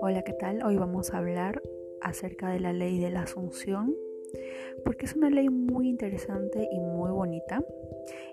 [0.00, 0.64] Hola, ¿qué tal?
[0.64, 1.62] Hoy vamos a hablar
[2.00, 3.94] acerca de la ley de la Asunción,
[4.84, 7.64] porque es una ley muy interesante y muy bonita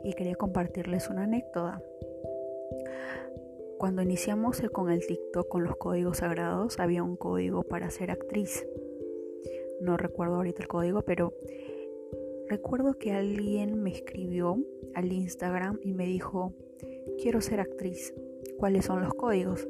[0.03, 1.83] y quería compartirles una anécdota.
[3.77, 8.65] Cuando iniciamos con el TikTok con los códigos sagrados, había un código para ser actriz.
[9.79, 11.33] No recuerdo ahorita el código, pero
[12.47, 14.57] recuerdo que alguien me escribió
[14.95, 16.53] al Instagram y me dijo,
[17.21, 18.13] quiero ser actriz,
[18.57, 19.67] ¿cuáles son los códigos?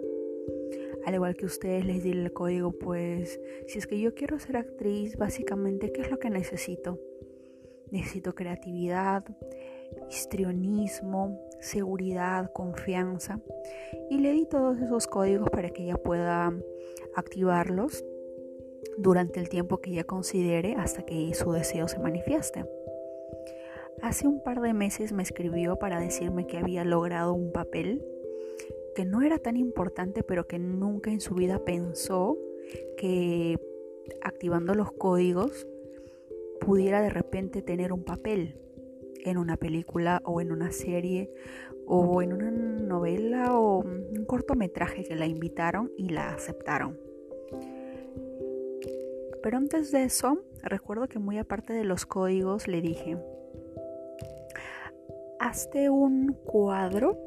[1.05, 4.57] Al igual que ustedes les di el código, pues si es que yo quiero ser
[4.57, 6.99] actriz, básicamente, ¿qué es lo que necesito?
[7.89, 9.25] Necesito creatividad,
[10.09, 13.41] histrionismo, seguridad, confianza.
[14.09, 16.53] Y le di todos esos códigos para que ella pueda
[17.15, 18.05] activarlos
[18.97, 22.65] durante el tiempo que ella considere hasta que su deseo se manifieste.
[24.11, 28.03] Hace un par de meses me escribió para decirme que había logrado un papel
[28.93, 32.37] que no era tan importante, pero que nunca en su vida pensó
[32.97, 33.57] que
[34.21, 35.65] activando los códigos
[36.59, 38.59] pudiera de repente tener un papel
[39.23, 41.31] en una película o en una serie
[41.85, 46.99] o en una novela o un cortometraje que la invitaron y la aceptaron.
[49.41, 53.17] Pero antes de eso, recuerdo que muy aparte de los códigos le dije,
[55.41, 57.17] hazte un cuadro.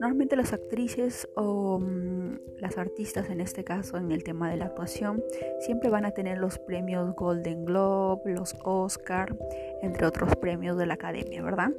[0.00, 4.66] Normalmente las actrices o mm, las artistas en este caso en el tema de la
[4.66, 5.22] actuación
[5.58, 9.36] siempre van a tener los premios Golden Globe, los Oscar,
[9.82, 11.72] entre otros premios de la academia, ¿verdad?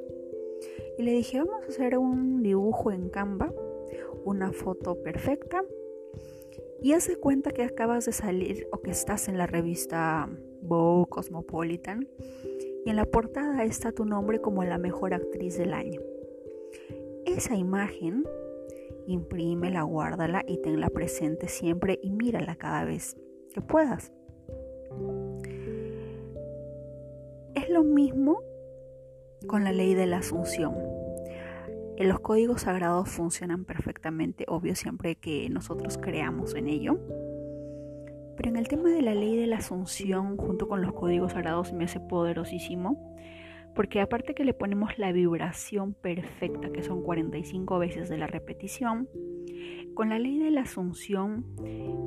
[0.97, 3.51] Y le dije, vamos a hacer un dibujo en Canva,
[4.25, 5.63] una foto perfecta.
[6.83, 10.29] Y hace cuenta que acabas de salir o que estás en la revista
[10.61, 12.07] Vogue Cosmopolitan
[12.85, 16.01] y en la portada está tu nombre como la mejor actriz del año.
[17.25, 18.23] Esa imagen,
[19.05, 23.17] imprímela, guárdala y tenla presente siempre y mírala cada vez
[23.53, 24.11] que puedas.
[27.55, 28.41] Es lo mismo
[29.47, 30.75] con la ley de la asunción.
[31.97, 36.97] Los códigos sagrados funcionan perfectamente, obvio, siempre que nosotros creamos en ello.
[38.41, 41.73] Pero en el tema de la ley de la asunción, junto con los códigos sagrados,
[41.73, 43.13] me hace poderosísimo,
[43.75, 49.07] porque aparte que le ponemos la vibración perfecta, que son 45 veces de la repetición,
[49.93, 51.45] con la ley de la asunción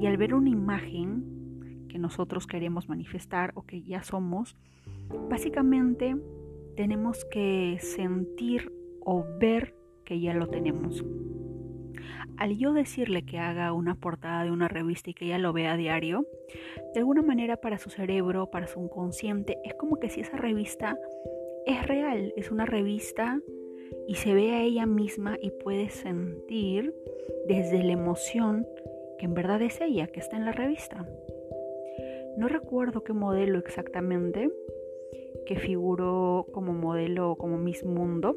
[0.00, 4.56] y al ver una imagen que nosotros queremos manifestar o que ya somos,
[5.31, 6.17] básicamente
[6.75, 8.73] tenemos que sentir
[9.05, 11.05] o ver que ya lo tenemos.
[12.37, 15.72] Al yo decirle que haga una portada de una revista y que ella lo vea
[15.72, 16.26] a diario,
[16.92, 20.98] de alguna manera para su cerebro, para su inconsciente, es como que si esa revista
[21.66, 23.41] es real, es una revista
[24.06, 26.94] y se ve a ella misma y puede sentir
[27.47, 28.66] desde la emoción
[29.19, 31.06] que en verdad es ella que está en la revista.
[32.37, 34.50] No recuerdo qué modelo exactamente,
[35.47, 38.37] que figuró como modelo como Miss Mundo.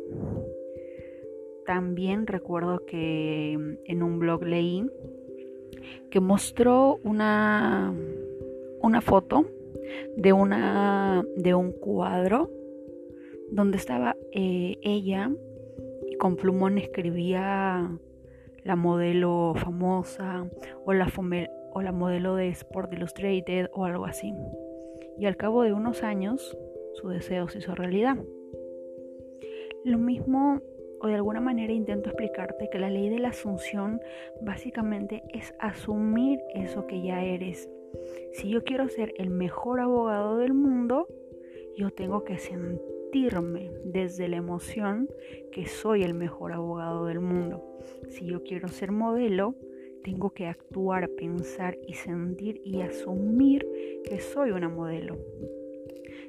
[1.68, 4.86] También recuerdo que mm, en un blog leí
[6.10, 7.94] que mostró una,
[8.82, 9.46] una foto
[10.16, 12.50] de, una, de un cuadro
[13.52, 15.30] donde estaba eh, ella
[16.10, 17.92] y con plumón escribía
[18.64, 20.50] la modelo famosa
[20.86, 21.12] o la,
[21.74, 24.34] o la modelo de Sport Illustrated o algo así.
[25.18, 26.58] Y al cabo de unos años
[26.94, 28.16] su deseo se hizo realidad.
[29.84, 30.62] Lo mismo
[31.02, 34.00] o de alguna manera intento explicarte que la ley de la asunción
[34.42, 37.70] básicamente es asumir eso que ya eres.
[38.34, 41.08] Si yo quiero ser el mejor abogado del mundo,
[41.76, 45.08] yo tengo que sentirme desde la emoción
[45.52, 47.64] que soy el mejor abogado del mundo.
[48.10, 49.56] Si yo quiero ser modelo,
[50.04, 53.68] tengo que actuar, pensar y sentir y asumir
[54.04, 55.18] que soy una modelo.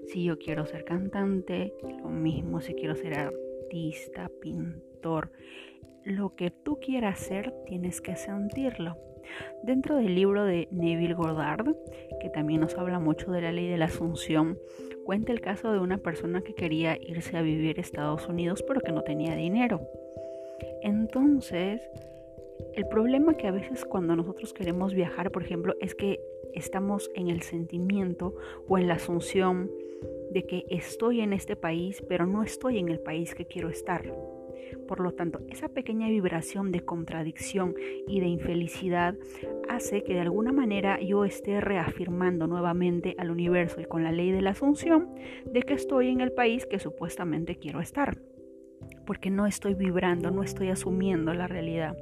[0.06, 3.47] Si yo quiero ser cantante, lo mismo si quiero ser artista,
[4.40, 5.30] pintor,
[6.04, 8.96] lo que tú quieras ser, tienes que sentirlo.
[9.62, 11.74] Dentro del libro de Neville Goddard,
[12.20, 14.58] que también nos habla mucho de la ley de la asunción,
[15.04, 18.80] cuenta el caso de una persona que quería irse a vivir a Estados Unidos pero
[18.80, 19.80] que no tenía dinero.
[20.82, 21.80] Entonces,
[22.74, 26.20] el problema que a veces cuando nosotros queremos viajar, por ejemplo, es que
[26.54, 28.34] estamos en el sentimiento
[28.66, 29.70] o en la asunción
[30.30, 34.12] de que estoy en este país, pero no estoy en el país que quiero estar.
[34.86, 37.74] Por lo tanto, esa pequeña vibración de contradicción
[38.06, 39.14] y de infelicidad
[39.68, 44.30] hace que de alguna manera yo esté reafirmando nuevamente al universo y con la ley
[44.30, 45.14] de la asunción
[45.50, 48.18] de que estoy en el país que supuestamente quiero estar.
[49.06, 51.96] porque no estoy vibrando, no estoy asumiendo la realidad.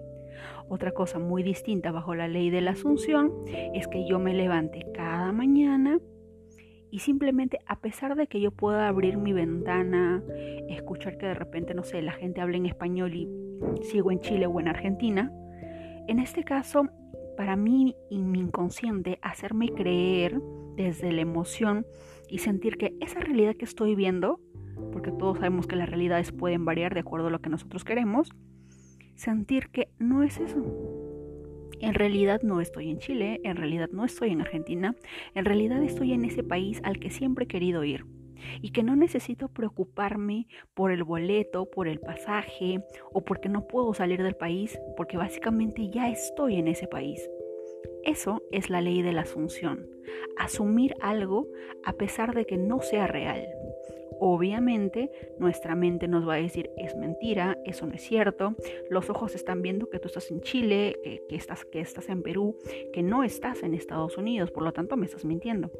[0.68, 3.32] Otra cosa muy distinta bajo la ley de la asunción
[3.74, 5.98] es que yo me levante cada mañana
[6.90, 10.22] y simplemente a pesar de que yo pueda abrir mi ventana,
[10.68, 13.28] escuchar que de repente, no sé, la gente habla en español y
[13.82, 15.32] sigo en Chile o en Argentina,
[16.08, 16.88] en este caso,
[17.36, 20.40] para mí y mi inconsciente, hacerme creer
[20.76, 21.86] desde la emoción
[22.28, 24.40] y sentir que esa realidad que estoy viendo,
[24.92, 28.30] porque todos sabemos que las realidades pueden variar de acuerdo a lo que nosotros queremos,
[29.16, 30.64] sentir que no es eso.
[31.80, 34.94] En realidad no estoy en Chile, en realidad no estoy en Argentina,
[35.34, 38.06] en realidad estoy en ese país al que siempre he querido ir
[38.62, 42.80] y que no necesito preocuparme por el boleto, por el pasaje
[43.12, 47.28] o porque no puedo salir del país porque básicamente ya estoy en ese país.
[48.04, 49.86] Eso es la ley de la asunción,
[50.38, 51.46] asumir algo
[51.84, 53.46] a pesar de que no sea real.
[54.20, 58.54] Obviamente nuestra mente nos va a decir es mentira, eso no es cierto,
[58.90, 60.96] los ojos están viendo que tú estás en Chile,
[61.28, 62.56] que, estás, que estás en Perú,
[62.92, 65.70] que no estás en Estados Unidos, por lo tanto me estás mintiendo.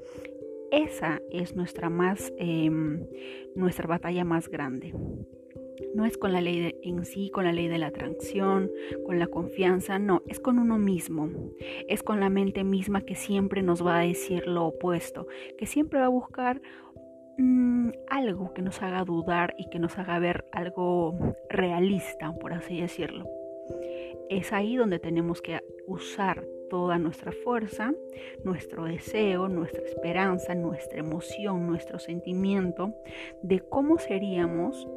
[0.71, 3.07] Esa es nuestra, más, em,
[3.55, 4.93] nuestra batalla más grande.
[5.95, 8.71] No es con la ley en sí, con la ley de la atracción,
[9.05, 11.31] con la confianza, no, es con uno mismo.
[11.89, 15.27] Es con la mente misma que siempre nos va a decir lo opuesto,
[15.57, 16.61] que siempre va a buscar
[17.39, 22.81] mm, algo que nos haga dudar y que nos haga ver algo realista, por así
[22.81, 23.27] decirlo.
[24.29, 27.93] Es ahí donde tenemos que usar toda nuestra fuerza,
[28.45, 32.95] nuestro deseo, nuestra esperanza, nuestra emoción, nuestro sentimiento
[33.43, 34.89] de cómo seríamos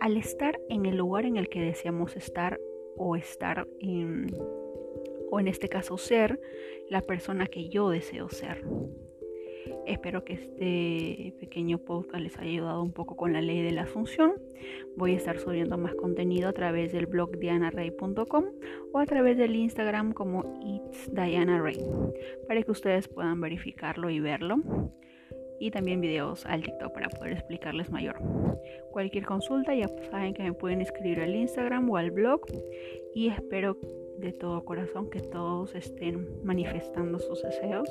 [0.00, 2.60] al estar en el lugar en el que deseamos estar
[2.96, 4.26] o estar en,
[5.30, 6.40] o en este caso ser
[6.88, 8.64] la persona que yo deseo ser.
[9.86, 13.82] Espero que este pequeño podcast les haya ayudado un poco con la ley de la
[13.82, 14.32] asunción.
[14.96, 18.44] Voy a estar subiendo más contenido a través del blog dianaray.com
[18.92, 21.10] o a través del Instagram como It's
[22.46, 24.62] para que ustedes puedan verificarlo y verlo.
[25.60, 28.18] Y también videos al TikTok para poder explicarles mayor.
[28.90, 32.40] Cualquier consulta ya saben que me pueden escribir al Instagram o al blog
[33.14, 33.78] y espero
[34.18, 37.88] de todo corazón que todos estén manifestando sus deseos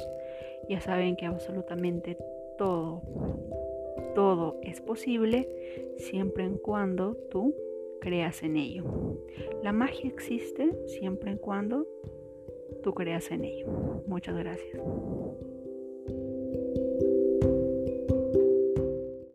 [0.69, 2.17] ya saben que absolutamente
[2.57, 3.01] todo,
[4.15, 5.49] todo es posible
[5.97, 7.55] siempre en cuando tú
[7.99, 8.83] creas en ello.
[9.61, 11.87] La magia existe siempre en cuando
[12.81, 13.67] tú creas en ello.
[14.07, 14.81] Muchas gracias.